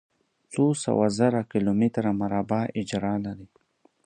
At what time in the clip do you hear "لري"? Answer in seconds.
3.25-3.47